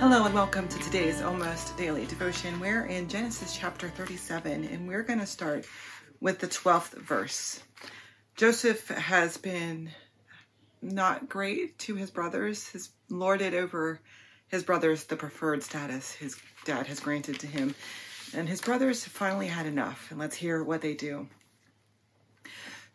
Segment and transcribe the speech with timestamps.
[0.00, 2.58] Hello and welcome to today's almost daily devotion.
[2.58, 5.66] We're in Genesis chapter 37 and we're going to start
[6.22, 7.62] with the 12th verse.
[8.34, 9.90] Joseph has been
[10.80, 14.00] not great to his brothers, has lorded over
[14.48, 17.74] his brothers the preferred status his dad has granted to him.
[18.32, 20.06] And his brothers finally had enough.
[20.10, 21.28] And let's hear what they do.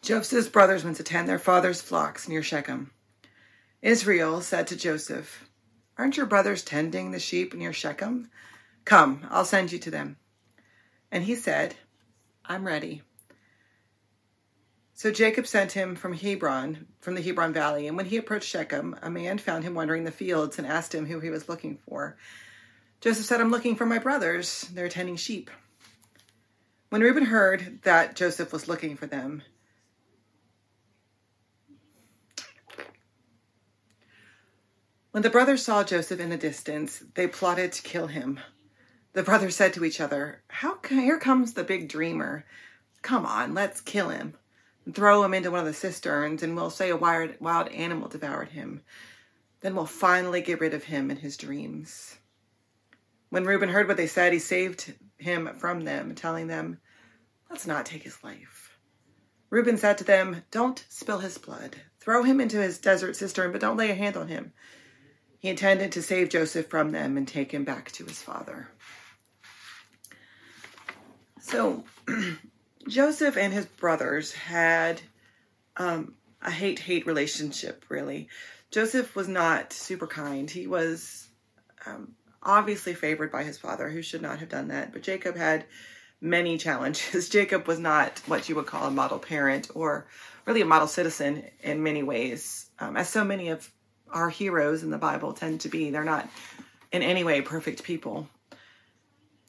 [0.02, 2.90] Joseph's brothers went to tend their father's flocks near Shechem.
[3.84, 5.48] Israel said to Joseph,
[5.98, 8.30] Aren't your brothers tending the sheep near Shechem?
[8.84, 10.18] Come, I'll send you to them.
[11.12, 11.76] And he said,
[12.44, 13.02] I'm ready.
[14.94, 18.95] So Jacob sent him from Hebron, from the Hebron valley, and when he approached Shechem,
[19.02, 22.18] a man found him wandering the fields and asked him who he was looking for.
[23.02, 24.62] Joseph said, I'm looking for my brothers.
[24.73, 25.52] They're tending sheep.
[26.90, 29.43] When Reuben heard that Joseph was looking for them,
[35.16, 38.38] When the brothers saw Joseph in the distance, they plotted to kill him.
[39.13, 42.44] The brothers said to each other, "How here comes the big dreamer.
[43.02, 44.35] Come on, let's kill him.
[44.84, 48.10] And throw him into one of the cisterns and we'll say a wild, wild animal
[48.10, 48.82] devoured him.
[49.62, 52.18] Then we'll finally get rid of him and his dreams."
[53.29, 56.82] When Reuben heard what they said, he saved him from them, telling them,
[57.50, 58.77] "Let's not take his life."
[59.50, 61.77] Reuben said to them, "Don't spill his blood.
[62.02, 64.52] Throw him into his desert cistern, but don't lay a hand on him."
[65.46, 68.68] He intended to save Joseph from them and take him back to his father.
[71.40, 71.84] So,
[72.90, 75.01] Joseph and his brothers had
[75.78, 78.28] um, a hate hate relationship, really.
[78.72, 80.50] Joseph was not super kind.
[80.50, 81.28] He was
[81.85, 84.94] um, obviously favored by his father, who should not have done that.
[84.94, 85.66] But Jacob had
[86.19, 87.29] many challenges.
[87.29, 90.07] Jacob was not what you would call a model parent or
[90.47, 93.72] really a model citizen in many ways, um, as so many of
[94.11, 95.89] our heroes in the Bible tend to be.
[95.89, 96.29] They're not
[96.91, 98.28] in any way perfect people.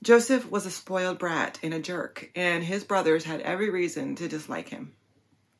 [0.02, 4.28] Joseph was a spoiled brat and a jerk, and his brothers had every reason to
[4.28, 4.92] dislike him,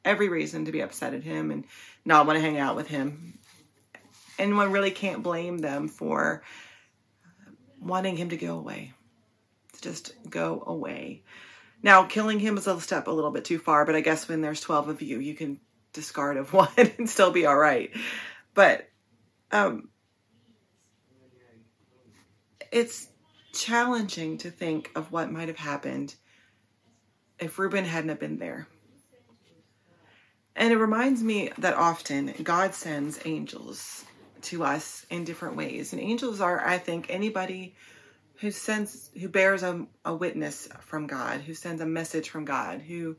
[0.04, 1.64] every reason to be upset at him and
[2.04, 3.38] not want to hang out with him.
[4.38, 6.42] And one really can't blame them for
[7.80, 8.92] wanting him to go away,
[9.72, 11.22] to just go away.
[11.82, 14.42] Now, killing him is a step a little bit too far, but I guess when
[14.42, 15.60] there's 12 of you, you can
[15.92, 17.90] discard of one and still be all right.
[18.56, 18.88] But
[19.52, 19.90] um,
[22.72, 23.08] it's
[23.52, 26.14] challenging to think of what might have happened
[27.38, 28.66] if Reuben hadn't been there.
[30.56, 34.06] And it reminds me that often God sends angels
[34.42, 35.92] to us in different ways.
[35.92, 37.74] And angels are, I think, anybody
[38.36, 42.80] who sends who bears a, a witness from God, who sends a message from God,
[42.80, 43.16] who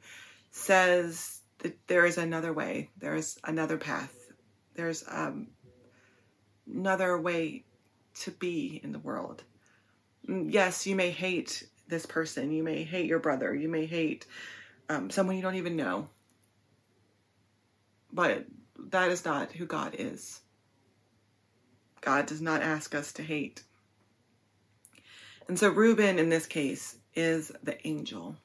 [0.49, 4.16] says that there is another way, there's another path,
[4.77, 5.47] there's um,
[6.71, 7.65] another way
[8.21, 9.43] to be in the world.
[10.29, 14.25] Mm, yes, you may hate this person, you may hate your brother, you may hate
[14.87, 16.07] um, someone you don't even know,
[18.13, 18.45] but
[18.91, 20.39] that is not who God is.
[22.01, 23.63] God does not ask us to hate.
[25.47, 28.35] And so Reuben, in this case, is the angel.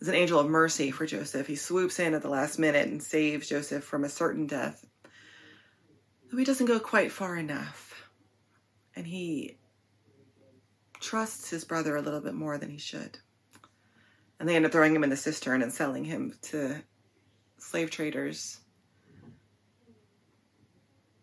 [0.00, 1.46] Is an angel of mercy for Joseph.
[1.46, 4.84] He swoops in at the last minute and saves Joseph from a certain death
[6.30, 8.08] though he doesn't go quite far enough.
[8.94, 9.58] And he
[11.00, 13.18] trusts his brother a little bit more than he should.
[14.38, 16.82] And they end up throwing him in the cistern and selling him to
[17.58, 18.60] slave traders.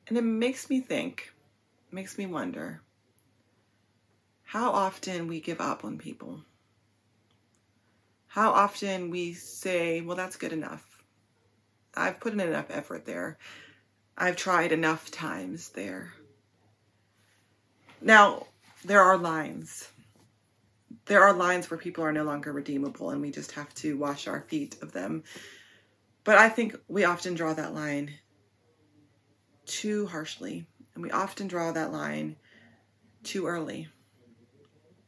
[0.07, 1.33] And it makes me think,
[1.91, 2.81] makes me wonder
[4.43, 6.41] how often we give up on people.
[8.27, 11.03] How often we say, well, that's good enough.
[11.95, 13.37] I've put in enough effort there.
[14.17, 16.13] I've tried enough times there.
[18.01, 18.47] Now,
[18.83, 19.87] there are lines.
[21.05, 24.27] There are lines where people are no longer redeemable and we just have to wash
[24.27, 25.23] our feet of them.
[26.23, 28.11] But I think we often draw that line
[29.65, 32.37] too harshly, and we often draw that line
[33.23, 33.87] too early.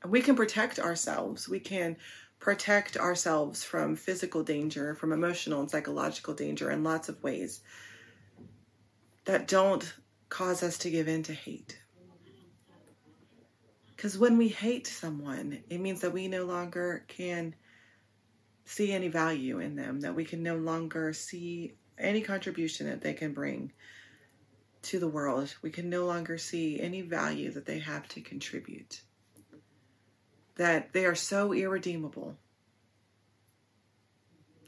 [0.05, 1.49] We can protect ourselves.
[1.49, 1.97] We can
[2.39, 7.61] protect ourselves from physical danger, from emotional and psychological danger in lots of ways
[9.29, 9.93] that don't
[10.29, 11.79] cause us to give in to hate.
[13.95, 17.53] Because when we hate someone, it means that we no longer can
[18.65, 23.13] see any value in them, that we can no longer see any contribution that they
[23.13, 23.71] can bring
[24.81, 25.53] to the world.
[25.61, 28.99] We can no longer see any value that they have to contribute.
[30.55, 32.35] That they are so irredeemable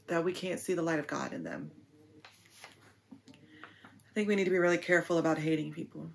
[0.06, 1.72] that we can't see the light of God in them.
[4.12, 6.12] I think we need to be really careful about hating people.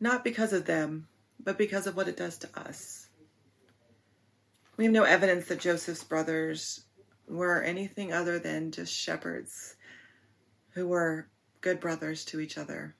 [0.00, 1.06] not because of them,
[1.38, 3.08] but because of what it does to us.
[4.76, 6.84] We have no evidence that Joseph's brothers
[7.28, 9.76] were anything other than just shepherds
[10.70, 11.28] who were
[11.60, 12.96] good brothers to each other.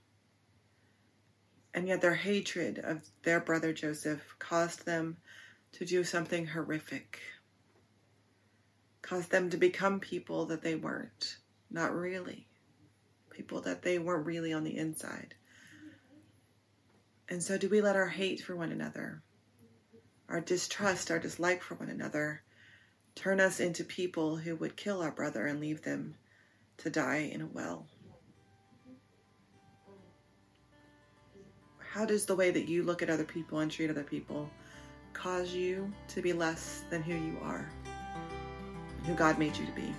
[1.72, 5.16] And yet their hatred of their brother Joseph caused them
[5.72, 7.20] to do something horrific,
[9.02, 11.38] caused them to become people that they weren't,
[11.70, 12.46] not really,
[13.40, 15.34] people that they weren't really on the inside.
[17.30, 19.22] And so, do we let our hate for one another,
[20.28, 22.42] our distrust, our dislike for one another,
[23.14, 26.16] turn us into people who would kill our brother and leave them
[26.78, 27.86] to die in a well?
[31.78, 34.50] How does the way that you look at other people and treat other people
[35.14, 37.70] cause you to be less than who you are,
[39.06, 39.94] who God made you to be?